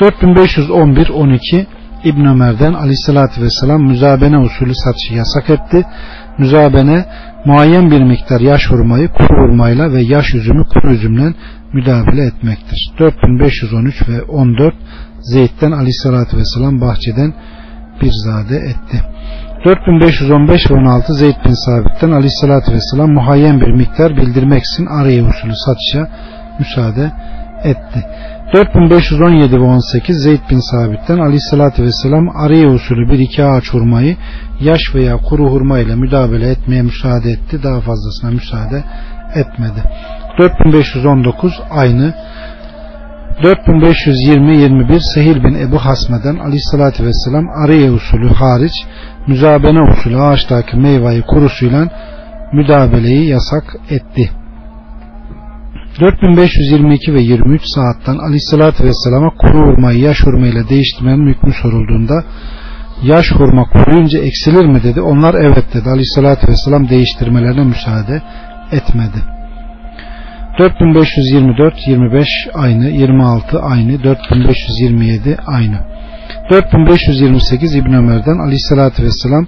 4511 0.00 1.08
12 1.08 1.66
İbn 2.04 2.24
Ömer'den 2.24 2.72
aleyhissalatü 2.72 3.42
vesselam 3.42 3.82
müzabene 3.82 4.38
usulü 4.38 4.74
satışı 4.74 5.14
yasak 5.14 5.50
etti. 5.50 5.86
Müzabene 6.38 7.04
muayyen 7.44 7.90
bir 7.90 8.02
miktar 8.02 8.40
yaş 8.40 8.70
hurmayı 8.70 9.08
kuru 9.08 9.42
hurmayla 9.42 9.92
ve 9.92 10.02
yaş 10.02 10.34
üzümü 10.34 10.64
kuru 10.64 10.92
üzümle 10.92 11.34
müdahale 11.72 12.26
etmektir. 12.26 12.92
4513 12.98 14.08
ve 14.08 14.22
14 14.22 14.74
Zeyd'den 15.20 15.72
aleyhissalatü 15.72 16.36
vesselam 16.36 16.80
bahçeden 16.80 17.34
bir 18.02 18.10
zade 18.24 18.56
etti. 18.56 19.02
4515 19.64 20.70
ve 20.70 20.74
16 20.74 21.14
Zeyd 21.14 21.36
bin 21.44 21.66
Sabit'ten 21.66 22.10
aleyhissalatü 22.10 22.72
vesselam 22.72 23.10
muhayyen 23.10 23.60
bir 23.60 23.72
miktar 23.72 24.16
bildirmek 24.16 24.62
için 24.62 24.86
araya 24.86 25.24
usulü 25.24 25.52
satışa 25.54 26.08
müsaade 26.58 27.12
etti. 27.64 28.06
4517 28.54 29.60
ve 29.60 29.64
18 29.64 30.22
Zeyd 30.22 30.40
bin 30.50 30.60
Sabit'ten 30.70 31.18
aleyhissalatü 31.18 31.82
vesselam 31.82 32.28
araya 32.36 32.68
usulü 32.68 33.10
bir 33.10 33.18
iki 33.18 33.44
ağaç 33.44 33.64
hurmayı 33.72 34.16
yaş 34.60 34.80
veya 34.94 35.16
kuru 35.16 35.50
hurma 35.50 35.78
ile 35.78 35.94
müdahale 35.96 36.50
etmeye 36.50 36.82
müsaade 36.82 37.30
etti. 37.30 37.62
Daha 37.62 37.80
fazlasına 37.80 38.30
müsaade 38.30 38.84
etmedi. 39.34 39.82
4519 40.38 41.60
aynı 41.70 42.14
4520-21 43.42 45.14
Sehil 45.14 45.44
bin 45.44 45.54
Ebu 45.54 45.78
Hasme'den 45.78 46.36
aleyhissalatü 46.36 47.04
vesselam 47.04 47.48
araya 47.64 47.92
usulü 47.92 48.28
hariç 48.28 48.72
müzabene 49.26 49.92
usulü 49.92 50.20
ağaçtaki 50.20 50.76
meyveyi 50.76 51.22
kurusuyla 51.22 51.88
müdabeleyi 52.52 53.28
yasak 53.28 53.64
etti. 53.90 54.39
4522 56.00 57.14
ve 57.14 57.20
23 57.20 57.62
saatten 57.64 58.18
aleyhissalatü 58.18 58.84
vesselama 58.84 59.30
kuru 59.38 59.58
hurmayı 59.58 59.98
yaş 59.98 60.16
hurmayla 60.24 60.68
değiştirmenin 60.68 61.34
hükmü 61.34 61.52
sorulduğunda 61.62 62.24
yaş 63.02 63.26
hurma 63.32 63.64
kuruyunca 63.64 64.20
eksilir 64.20 64.64
mi 64.64 64.82
dedi. 64.82 65.00
Onlar 65.00 65.34
evet 65.34 65.74
dedi. 65.74 65.88
Aleyhissalatü 65.88 66.48
vesselam 66.48 66.88
değiştirmelerine 66.88 67.64
müsaade 67.64 68.22
etmedi. 68.72 69.20
4524 70.58 71.74
25 71.86 72.26
aynı 72.54 72.88
26 72.88 73.60
aynı 73.60 74.04
4527 74.04 75.36
aynı 75.46 75.78
4528 76.50 77.74
İbn 77.74 77.92
Ömer'den 77.92 78.38
Aleyhissalatü 78.38 79.02
vesselam 79.02 79.46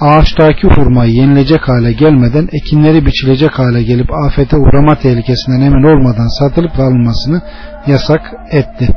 ağaçtaki 0.00 0.66
hurmayı 0.66 1.12
yenilecek 1.12 1.68
hale 1.68 1.92
gelmeden 1.92 2.48
ekinleri 2.52 3.06
biçilecek 3.06 3.58
hale 3.58 3.82
gelip 3.82 4.10
afete 4.26 4.56
uğrama 4.56 4.94
tehlikesinden 4.94 5.60
emin 5.60 5.82
olmadan 5.82 6.38
satılıp 6.38 6.78
alınmasını 6.78 7.42
yasak 7.86 8.20
etti. 8.52 8.88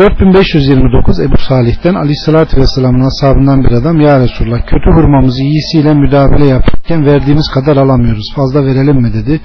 4529 0.00 1.20
Ebu 1.20 1.36
Salih'ten 1.36 1.94
Aleyhisselatü 1.94 2.56
Vesselam'ın 2.56 3.08
ashabından 3.10 3.64
bir 3.64 3.72
adam 3.72 4.00
Ya 4.00 4.20
Resulullah 4.20 4.66
kötü 4.66 4.90
hurmamızı 4.90 5.42
iyisiyle 5.42 5.94
müdahale 5.94 6.46
yaparken 6.46 7.06
verdiğimiz 7.06 7.48
kadar 7.54 7.76
alamıyoruz 7.76 8.32
fazla 8.36 8.64
verelim 8.64 8.96
mi 8.96 9.12
dedi. 9.14 9.40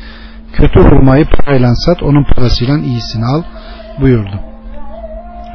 Kötü 0.53 0.79
hurmayı 0.79 1.25
parayla 1.25 1.75
sat 1.75 2.03
onun 2.03 2.25
parasıyla 2.35 2.77
iyisini 2.77 3.25
al 3.25 3.43
buyurdu. 4.01 4.39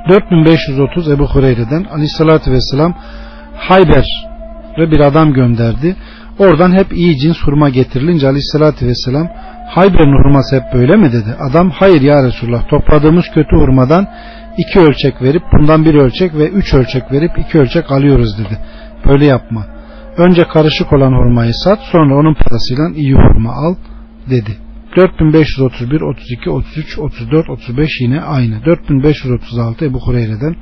4530 0.09 1.11
Ebu 1.11 1.27
Hureyre'den 1.27 1.85
Aleyhisselatü 1.85 2.53
Vesselam 2.53 2.95
Hayber 3.57 4.26
ve 4.79 4.91
bir 4.91 5.01
adam 5.01 5.33
gönderdi. 5.33 5.97
Oradan 6.39 6.73
hep 6.73 6.93
iyi 6.93 7.19
cins 7.19 7.37
hurma 7.45 7.69
getirilince 7.69 8.27
aleyhissalatü 8.27 8.87
vesselam 8.87 9.29
Hayber'in 9.69 10.13
hurması 10.13 10.57
hep 10.57 10.63
böyle 10.75 10.97
mi 10.97 11.13
dedi. 11.13 11.37
Adam 11.51 11.71
hayır 11.71 12.03
ya 12.03 12.25
Resulullah 12.25 12.69
topladığımız 12.69 13.25
kötü 13.35 13.57
hurmadan 13.57 14.07
iki 14.59 14.81
ölçek 14.81 15.23
verip 15.23 15.43
bundan 15.53 15.85
bir 15.85 15.95
ölçek 15.95 16.35
ve 16.35 16.49
üç 16.49 16.75
ölçek 16.75 17.13
verip 17.13 17.39
iki 17.39 17.59
ölçek 17.59 17.93
alıyoruz 17.93 18.39
dedi. 18.39 18.59
Böyle 19.07 19.27
yapma. 19.27 19.67
Önce 20.17 20.43
karışık 20.43 20.93
olan 20.93 21.13
hurmayı 21.13 21.53
sat 21.55 21.79
sonra 21.93 22.15
onun 22.15 22.35
parasıyla 22.35 22.89
iyi 22.95 23.15
hurma 23.15 23.53
al 23.53 23.75
dedi. 24.31 24.57
4531, 24.97 26.01
32, 26.01 26.51
33, 26.51 26.99
34, 26.99 27.51
35 27.51 28.01
yine 28.01 28.21
aynı. 28.21 28.65
4536 28.65 29.85
Ebu 29.85 30.01
Hureyre'den 30.01 30.57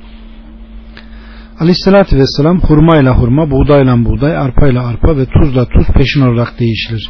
Aleyhissalatü 1.59 2.17
Vesselam 2.17 2.59
hurmayla 2.59 3.17
hurma, 3.17 3.51
buğdayla 3.51 4.05
buğday, 4.05 4.37
arpayla 4.37 4.87
arpa 4.87 5.17
ve 5.17 5.25
tuzla 5.25 5.65
tuz 5.65 5.87
peşin 5.87 6.21
olarak 6.21 6.59
değişilir. 6.59 7.09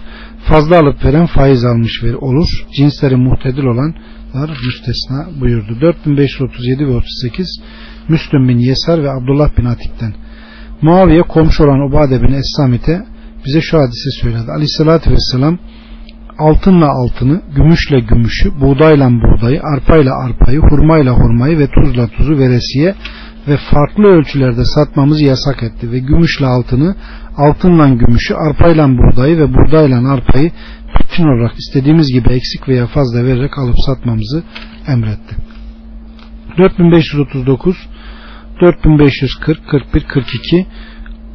Fazla 0.50 0.80
alıp 0.80 1.06
veren 1.06 1.26
faiz 1.26 1.66
almış 1.66 2.04
ver 2.04 2.14
olur. 2.14 2.48
Cinsleri 2.78 3.16
muhtedil 3.16 3.64
olanlar 3.64 4.50
müstesna 4.66 5.42
buyurdu. 5.42 5.82
4537 5.82 6.88
ve 6.88 6.92
38 6.92 7.62
Müslüm 8.10 8.50
bin 8.50 8.58
Yesar 8.58 9.04
ve 9.04 9.12
Abdullah 9.12 9.58
bin 9.58 9.66
Atik'ten. 9.66 10.14
Muaviye 10.82 11.22
komşu 11.22 11.64
olan 11.64 11.80
Ubade 11.80 12.22
bin 12.22 12.34
Es-Samit'e 12.34 13.06
bize 13.46 13.62
şu 13.62 13.78
hadisi 13.78 14.22
söyledi. 14.22 14.52
Aleyhissalatü 14.52 15.12
Vesselam 15.12 15.58
altınla 16.40 16.88
altını, 16.90 17.42
gümüşle 17.56 18.00
gümüşü, 18.00 18.62
buğdayla 18.62 19.10
buğdayı, 19.10 19.62
arpayla 19.64 20.14
arpayı, 20.26 20.60
hurmayla 20.60 21.14
hurmayı 21.14 21.60
ve 21.60 21.68
tuzla 21.68 22.08
tuzu 22.08 22.38
veresiye 22.38 22.96
ve 23.48 23.58
farklı 23.58 24.04
ölçülerde 24.04 24.66
satmamızı 24.66 25.26
yasak 25.26 25.64
etti 25.64 25.92
ve 25.92 26.00
gümüşle 26.00 26.46
altını, 26.46 26.96
altınla 27.38 27.90
gümüşü, 27.90 28.34
arpayla 28.34 28.90
buğdayı 28.90 29.38
ve 29.38 29.54
buğdayla 29.54 30.14
arpayı 30.14 30.52
bütün 31.00 31.24
olarak 31.24 31.56
istediğimiz 31.58 32.14
gibi 32.14 32.30
eksik 32.30 32.70
veya 32.70 32.88
fazla 32.88 33.24
vererek 33.24 33.58
alıp 33.58 33.76
satmamızı 33.86 34.44
emretti. 34.88 35.36
4539 36.58 37.76
4540 38.62 39.68
41 39.68 40.04
42 40.04 40.68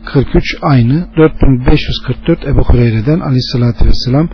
43 0.05 0.57
aynı 0.63 1.07
4544 1.17 2.47
Ebu 2.47 2.63
Hureyre'den 2.63 3.21
aleyhissalatü 3.21 3.87
vesselam 3.87 4.29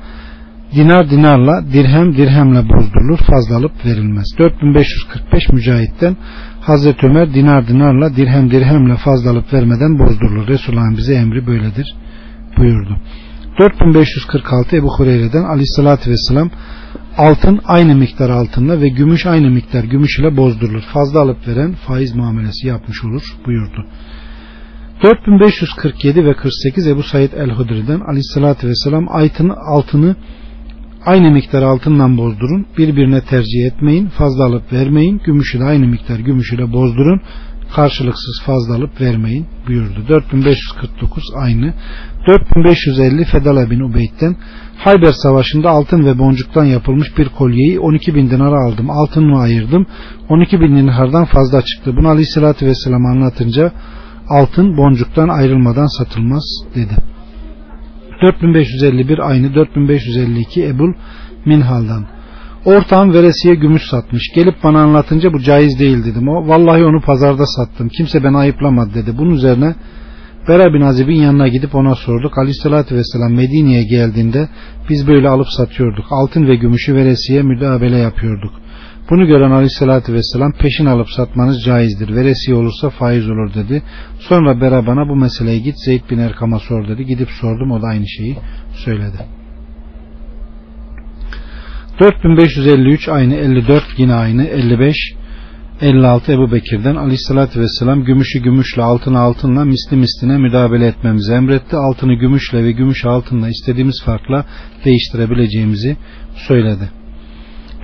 dinar 0.74 1.10
dinarla 1.10 1.64
dirhem 1.72 2.16
dirhemle 2.16 2.68
bozdurulur 2.68 3.18
fazla 3.18 3.56
alıp 3.56 3.86
verilmez 3.86 4.26
4545 4.38 5.48
Mücahit'ten 5.52 6.16
Hazreti 6.66 7.06
Ömer 7.06 7.34
dinar 7.34 7.68
dinarla 7.68 8.16
dirhem 8.16 8.50
dirhemle 8.50 8.96
fazla 8.96 9.30
alıp 9.30 9.52
vermeden 9.52 9.98
bozdurulur 9.98 10.48
Resulullah'ın 10.48 10.96
bize 10.96 11.14
emri 11.14 11.46
böyledir 11.46 11.94
buyurdu 12.56 12.96
4546 13.60 14.76
Ebu 14.76 14.98
Hureyre'den 14.98 15.44
aleyhissalatü 15.44 16.10
vesselam 16.10 16.50
altın 17.16 17.60
aynı 17.64 17.94
miktar 17.94 18.30
altınla 18.30 18.80
ve 18.80 18.88
gümüş 18.88 19.26
aynı 19.26 19.50
miktar 19.50 19.84
gümüş 19.84 20.18
ile 20.18 20.36
bozdurulur. 20.36 20.82
Fazla 20.92 21.20
alıp 21.20 21.48
veren 21.48 21.72
faiz 21.72 22.14
muamelesi 22.14 22.66
yapmış 22.66 23.04
olur 23.04 23.22
buyurdu. 23.46 23.86
4547 25.02 26.24
ve 26.24 26.34
48 26.34 26.86
Ebu 26.86 27.02
Said 27.02 27.32
el-Hudri'den 27.32 28.00
aleyhissalatü 28.00 28.68
vesselam 28.68 29.08
altını, 29.08 29.54
altını 29.56 30.16
aynı 31.06 31.30
miktar 31.30 31.62
altından 31.62 32.18
bozdurun. 32.18 32.66
Birbirine 32.78 33.20
tercih 33.20 33.66
etmeyin. 33.66 34.06
Fazla 34.06 34.44
alıp 34.44 34.72
vermeyin. 34.72 35.20
Gümüşü 35.24 35.60
de 35.60 35.64
aynı 35.64 35.86
miktar 35.86 36.18
gümüş 36.18 36.52
ile 36.52 36.72
bozdurun. 36.72 37.20
Karşılıksız 37.74 38.42
fazla 38.46 38.74
alıp 38.74 39.00
vermeyin 39.00 39.46
buyurdu. 39.68 40.04
4549 40.08 41.24
aynı. 41.36 41.74
4550 42.28 43.24
Fedala 43.24 43.70
bin 43.70 43.80
Ubeyd'den 43.80 44.36
Hayber 44.78 45.12
Savaşı'nda 45.12 45.70
altın 45.70 46.04
ve 46.06 46.18
boncuktan 46.18 46.64
yapılmış 46.64 47.18
bir 47.18 47.28
kolyeyi 47.28 47.80
12 47.80 48.14
bin 48.14 48.30
dinara 48.30 48.60
aldım. 48.64 48.90
Altınımı 48.90 49.38
ayırdım. 49.38 49.86
12 50.28 50.60
bin 50.60 50.76
dinardan 50.76 51.24
fazla 51.24 51.62
çıktı. 51.62 51.96
Bunu 51.96 52.08
Aleyhisselatü 52.08 52.66
Vesselam 52.66 53.06
anlatınca 53.06 53.72
altın 54.28 54.76
boncuktan 54.76 55.28
ayrılmadan 55.28 55.98
satılmaz 55.98 56.44
dedi. 56.74 57.15
4551 58.22 59.18
aynı 59.18 59.54
4552 59.54 60.66
Ebul 60.66 60.92
Minhal'dan. 61.44 62.06
Ortağım 62.64 63.12
veresiye 63.12 63.54
gümüş 63.54 63.82
satmış. 63.82 64.22
Gelip 64.34 64.54
bana 64.64 64.80
anlatınca 64.80 65.32
bu 65.32 65.40
caiz 65.40 65.78
değil 65.78 66.04
dedim. 66.04 66.28
O 66.28 66.48
vallahi 66.48 66.84
onu 66.84 67.00
pazarda 67.00 67.46
sattım. 67.46 67.88
Kimse 67.88 68.24
beni 68.24 68.36
ayıplamadı 68.36 68.94
dedi. 68.94 69.18
Bunun 69.18 69.30
üzerine 69.30 69.74
Bera 70.48 70.74
bin 70.74 70.80
Azib'in 70.80 71.22
yanına 71.22 71.48
gidip 71.48 71.74
ona 71.74 71.94
sorduk. 71.94 72.38
Aleyhissalatü 72.38 72.96
vesselam 72.96 73.32
Medine'ye 73.32 73.82
geldiğinde 73.82 74.48
biz 74.90 75.08
böyle 75.08 75.28
alıp 75.28 75.48
satıyorduk. 75.48 76.04
Altın 76.10 76.46
ve 76.46 76.56
gümüşü 76.56 76.94
veresiye 76.94 77.42
müdabele 77.42 77.98
yapıyorduk. 77.98 78.52
Bunu 79.10 79.26
gören 79.26 79.50
Aleyhisselatü 79.50 80.12
Vesselam 80.12 80.52
peşin 80.52 80.86
alıp 80.86 81.10
satmanız 81.10 81.64
caizdir. 81.64 82.14
Veresiye 82.14 82.56
olursa 82.56 82.90
faiz 82.90 83.30
olur 83.30 83.54
dedi. 83.54 83.82
Sonra 84.18 84.60
Bera 84.60 84.86
bana 84.86 85.08
bu 85.08 85.16
meseleyi 85.16 85.62
git 85.62 85.74
Zeyd 85.84 86.10
bin 86.10 86.18
Erkam'a 86.18 86.58
sor 86.58 86.88
dedi. 86.88 87.06
Gidip 87.06 87.28
sordum 87.30 87.70
o 87.70 87.82
da 87.82 87.86
aynı 87.86 88.08
şeyi 88.08 88.36
söyledi. 88.74 89.18
4553 92.00 93.08
aynı 93.08 93.34
54 93.34 93.84
yine 93.96 94.14
aynı 94.14 94.44
55 94.44 94.96
56 95.80 96.32
Ebu 96.32 96.52
Bekir'den 96.52 96.96
aleyhissalatü 96.96 97.60
vesselam 97.60 98.04
gümüşü 98.04 98.38
gümüşle 98.38 98.82
altını 98.82 99.18
altınla 99.18 99.64
misli 99.64 99.96
misline 99.96 100.38
müdabele 100.38 100.86
etmemizi 100.86 101.32
emretti. 101.32 101.76
Altını 101.76 102.14
gümüşle 102.14 102.64
ve 102.64 102.72
gümüş 102.72 103.04
altınla 103.04 103.48
istediğimiz 103.48 104.02
farkla 104.04 104.44
değiştirebileceğimizi 104.84 105.96
söyledi. 106.34 106.90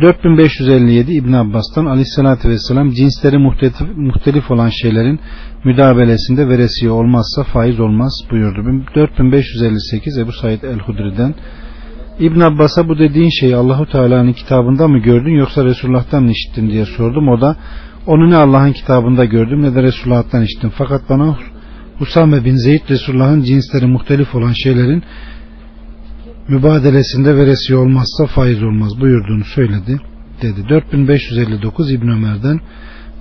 4557 0.00 1.12
İbn 1.12 1.33
Abbas'tan 1.33 1.87
aleyhissalatü 1.87 2.48
vesselam 2.48 2.90
cinsleri 2.90 3.38
muhtelif, 3.38 3.74
muhtelif 3.96 4.50
olan 4.50 4.68
şeylerin 4.68 5.20
müdabelesinde 5.64 6.48
veresiye 6.48 6.90
olmazsa 6.90 7.44
faiz 7.44 7.81
olmaz 7.81 8.12
buyurdu. 8.31 8.85
4558 8.94 10.18
Ebu 10.18 10.33
Said 10.33 10.62
el-Hudri'den 10.62 11.35
İbn 12.18 12.40
Abbas'a 12.40 12.88
bu 12.88 12.98
dediğin 12.98 13.31
şeyi 13.40 13.57
Allahu 13.57 13.87
Teala'nın 13.87 14.33
kitabında 14.33 14.88
mı 14.88 14.98
gördün 14.98 15.35
yoksa 15.35 15.64
Resulullah'tan 15.64 16.22
mı 16.22 16.31
işittin 16.31 16.70
diye 16.70 16.85
sordum. 16.85 17.28
O 17.28 17.40
da 17.40 17.57
onu 18.07 18.31
ne 18.31 18.37
Allah'ın 18.37 18.72
kitabında 18.72 19.24
gördüm 19.24 19.62
ne 19.62 19.74
de 19.74 19.83
Resulullah'tan 19.83 20.42
işittim. 20.42 20.72
Fakat 20.78 21.11
bana 21.11 21.37
Usame 22.00 22.44
bin 22.44 22.55
Zeyd 22.55 22.90
Resulullah'ın 22.90 23.42
cinsleri 23.42 23.87
muhtelif 23.87 24.35
olan 24.35 24.52
şeylerin 24.52 25.02
mübadelesinde 26.48 27.37
veresi 27.37 27.76
olmazsa 27.76 28.26
faiz 28.26 28.62
olmaz 28.62 29.00
buyurduğunu 29.00 29.44
söyledi 29.44 30.00
dedi. 30.42 30.68
4559 30.68 31.92
İbn 31.92 32.09
Ömer'den 32.09 32.61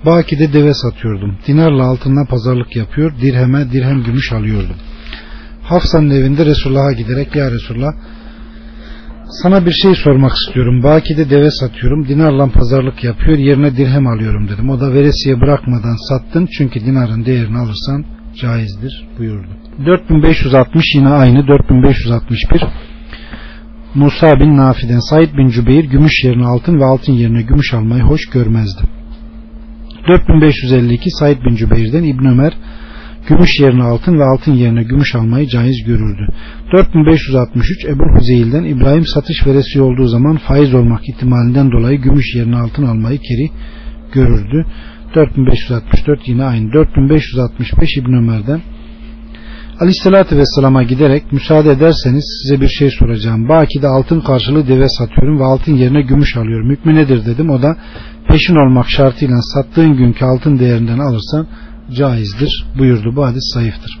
Baki'de 0.06 0.52
deve 0.52 0.74
satıyordum. 0.74 1.38
Dinarla 1.46 1.84
altından 1.84 2.26
pazarlık 2.26 2.76
yapıyor. 2.76 3.12
Dirheme 3.20 3.72
dirhem 3.72 4.02
gümüş 4.02 4.32
alıyordum. 4.32 4.76
Hafsa'nın 5.62 6.10
evinde 6.10 6.46
Resulullah'a 6.46 6.92
giderek 6.92 7.36
ya 7.36 7.50
Resulullah 7.50 7.92
sana 9.42 9.66
bir 9.66 9.70
şey 9.70 9.94
sormak 9.94 10.32
istiyorum. 10.32 10.82
Baki'de 10.82 11.30
deve 11.30 11.50
satıyorum. 11.50 12.08
Dinarla 12.08 12.46
pazarlık 12.46 13.04
yapıyor. 13.04 13.38
Yerine 13.38 13.76
dirhem 13.76 14.06
alıyorum 14.06 14.48
dedim. 14.48 14.70
O 14.70 14.80
da 14.80 14.94
veresiye 14.94 15.40
bırakmadan 15.40 16.08
sattın. 16.08 16.48
Çünkü 16.58 16.80
dinarın 16.80 17.24
değerini 17.24 17.58
alırsan 17.58 18.04
caizdir 18.40 19.08
buyurdu. 19.18 19.48
4560 19.86 20.84
yine 20.94 21.08
aynı 21.08 21.46
4561 21.48 22.62
Musa 23.94 24.40
bin 24.40 24.56
Nafi'den 24.56 24.98
Said 25.10 25.36
bin 25.38 25.48
Cübeyr 25.48 25.84
gümüş 25.84 26.24
yerine 26.24 26.46
altın 26.46 26.80
ve 26.80 26.84
altın 26.84 27.12
yerine 27.12 27.42
gümüş 27.42 27.74
almayı 27.74 28.02
hoş 28.02 28.20
görmezdi. 28.26 28.82
4552 30.08 31.10
Said 31.10 31.44
bin 31.44 31.56
Cübeyr'den 31.56 32.04
İbn 32.04 32.24
Ömer 32.24 32.52
gümüş 33.28 33.60
yerine 33.60 33.82
altın 33.82 34.18
ve 34.18 34.24
altın 34.24 34.52
yerine 34.52 34.82
gümüş 34.82 35.14
almayı 35.14 35.46
caiz 35.46 35.84
görürdü. 35.86 36.28
4563 36.72 37.84
Ebu 37.84 38.04
Hüzeyil'den 38.18 38.64
İbrahim 38.64 39.04
satış 39.06 39.46
veresi 39.46 39.80
olduğu 39.80 40.06
zaman 40.06 40.36
faiz 40.36 40.74
olmak 40.74 41.08
ihtimalinden 41.08 41.72
dolayı 41.72 41.98
gümüş 41.98 42.34
yerine 42.34 42.56
altın 42.56 42.86
almayı 42.86 43.18
keri 43.18 43.50
görürdü. 44.12 44.66
4564 45.14 46.28
yine 46.28 46.44
aynı. 46.44 46.72
4565 46.72 47.96
İbn 47.96 48.12
Ömer'den 48.12 48.60
Aleyhisselatü 49.82 50.36
Vesselam'a 50.36 50.82
giderek 50.82 51.32
müsaade 51.32 51.70
ederseniz 51.70 52.24
size 52.42 52.60
bir 52.60 52.68
şey 52.68 52.90
soracağım. 52.90 53.48
Baki'de 53.48 53.86
altın 53.86 54.20
karşılığı 54.20 54.68
deve 54.68 54.88
satıyorum 54.88 55.40
ve 55.40 55.44
altın 55.44 55.74
yerine 55.74 56.02
gümüş 56.02 56.36
alıyorum. 56.36 56.70
Hükmü 56.70 56.94
nedir 56.94 57.26
dedim. 57.26 57.50
O 57.50 57.62
da 57.62 57.76
peşin 58.28 58.54
olmak 58.54 58.88
şartıyla 58.88 59.42
sattığın 59.42 59.96
günkü 59.96 60.24
altın 60.24 60.58
değerinden 60.58 60.98
alırsan 60.98 61.46
caizdir 61.92 62.66
buyurdu. 62.78 63.16
Bu 63.16 63.24
hadis 63.24 63.54
zayıftır. 63.54 63.98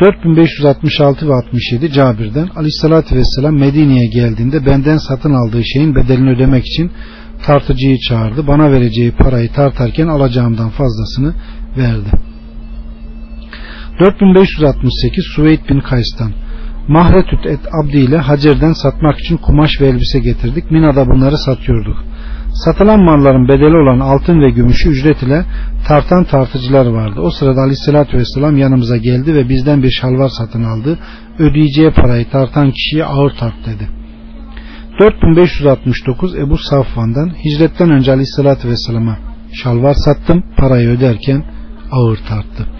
4566 0.00 1.28
ve 1.28 1.34
67 1.34 1.92
Cabir'den 1.92 2.48
Aleyhisselatü 2.56 3.16
Vesselam 3.16 3.58
Medine'ye 3.58 4.06
geldiğinde 4.06 4.66
benden 4.66 4.96
satın 4.96 5.34
aldığı 5.34 5.64
şeyin 5.64 5.94
bedelini 5.94 6.30
ödemek 6.30 6.66
için 6.66 6.90
tartıcıyı 7.46 7.98
çağırdı. 8.08 8.46
Bana 8.46 8.72
vereceği 8.72 9.10
parayı 9.10 9.52
tartarken 9.52 10.08
alacağımdan 10.08 10.70
fazlasını 10.70 11.34
verdi. 11.78 12.10
4568 14.00 15.24
Suveyd 15.34 15.68
bin 15.68 15.80
Kays'tan 15.80 16.32
Mahretüt 16.88 17.46
et 17.46 17.60
Abdi 17.82 17.98
ile 17.98 18.18
Hacer'den 18.18 18.72
satmak 18.72 19.20
için 19.20 19.36
kumaş 19.36 19.70
ve 19.80 19.86
elbise 19.86 20.18
getirdik. 20.18 20.70
Mina'da 20.70 21.06
bunları 21.06 21.38
satıyorduk. 21.38 21.96
Satılan 22.64 23.00
malların 23.00 23.48
bedeli 23.48 23.76
olan 23.76 24.00
altın 24.00 24.40
ve 24.40 24.50
gümüşü 24.50 24.88
ücret 24.88 25.22
ile 25.22 25.44
tartan 25.88 26.24
tartıcılar 26.24 26.86
vardı. 26.86 27.20
O 27.20 27.30
sırada 27.30 27.60
aleyhissalatü 27.60 28.18
vesselam 28.18 28.56
yanımıza 28.56 28.96
geldi 28.96 29.34
ve 29.34 29.48
bizden 29.48 29.82
bir 29.82 29.90
şalvar 29.90 30.28
satın 30.28 30.64
aldı. 30.64 30.98
Ödeyeceği 31.38 31.90
parayı 31.90 32.30
tartan 32.30 32.70
kişiye 32.70 33.04
ağır 33.04 33.30
tart 33.30 33.66
dedi. 33.66 33.88
4569 35.00 36.36
Ebu 36.36 36.58
Safvan'dan 36.58 37.30
hicretten 37.44 37.90
önce 37.90 38.12
aleyhissalatü 38.12 38.68
vesselama 38.68 39.18
şalvar 39.52 39.94
sattım 39.94 40.42
parayı 40.56 40.88
öderken 40.88 41.44
ağır 41.92 42.16
tarttı. 42.16 42.75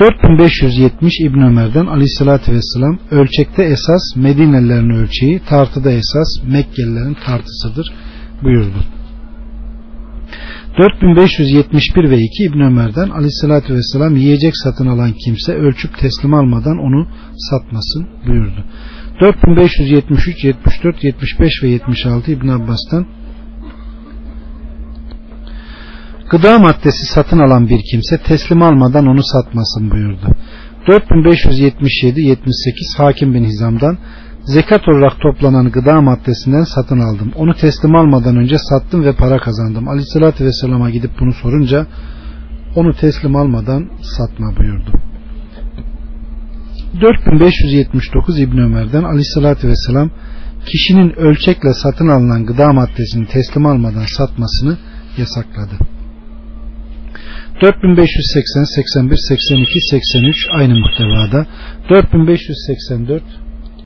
4570 0.00 1.20
İbn 1.20 1.40
Ömer'den 1.40 1.86
aleyhissalatü 1.86 2.52
vesselam 2.52 2.98
ölçekte 3.10 3.62
esas 3.62 4.16
Medinelilerin 4.16 4.90
ölçeği 4.90 5.40
tartıda 5.48 5.90
esas 5.90 6.28
Mekkelilerin 6.46 7.16
tartısıdır 7.26 7.92
buyurdu. 8.42 8.78
4571 10.78 12.10
ve 12.10 12.18
2 12.18 12.44
İbn 12.44 12.60
Ömer'den 12.60 13.08
aleyhissalatü 13.08 13.74
vesselam 13.74 14.16
yiyecek 14.16 14.52
satın 14.56 14.86
alan 14.86 15.12
kimse 15.24 15.52
ölçüp 15.52 15.98
teslim 15.98 16.34
almadan 16.34 16.78
onu 16.78 17.06
satmasın 17.50 18.06
buyurdu. 18.26 18.64
4573, 19.20 20.44
74, 20.44 21.04
75 21.04 21.62
ve 21.62 21.68
76 21.68 22.30
İbn 22.30 22.48
Abbas'tan 22.48 23.06
Gıda 26.34 26.58
maddesi 26.58 27.04
satın 27.14 27.38
alan 27.38 27.68
bir 27.68 27.80
kimse 27.90 28.18
teslim 28.18 28.62
almadan 28.62 29.06
onu 29.06 29.22
satmasın 29.22 29.90
buyurdu. 29.90 30.36
4577 30.88 32.20
78 32.20 32.94
Hakim 32.96 33.34
bin 33.34 33.44
Hizam'dan 33.44 33.98
zekat 34.44 34.88
olarak 34.88 35.20
toplanan 35.20 35.70
gıda 35.70 36.00
maddesinden 36.00 36.64
satın 36.64 37.00
aldım. 37.00 37.32
Onu 37.36 37.54
teslim 37.54 37.94
almadan 37.94 38.36
önce 38.36 38.56
sattım 38.58 39.04
ve 39.04 39.12
para 39.16 39.38
kazandım. 39.38 39.88
Aleyhissalatü 39.88 40.44
Vesselam'a 40.44 40.90
gidip 40.90 41.10
bunu 41.20 41.32
sorunca 41.32 41.86
onu 42.76 42.94
teslim 42.94 43.36
almadan 43.36 43.90
satma 44.16 44.56
buyurdu. 44.56 44.90
4579 47.00 48.40
İbn 48.40 48.58
Ömer'den 48.58 49.02
Aleyhissalatü 49.02 49.68
Vesselam 49.68 50.10
kişinin 50.66 51.10
ölçekle 51.10 51.74
satın 51.74 52.08
alınan 52.08 52.46
gıda 52.46 52.72
maddesini 52.72 53.26
teslim 53.26 53.66
almadan 53.66 54.06
satmasını 54.16 54.78
yasakladı. 55.18 55.93
4580, 57.60 58.64
81, 58.64 59.16
82, 59.16 59.80
83 59.90 60.46
aynı 60.52 60.74
muhtevada. 60.74 61.46
4584 61.90 63.22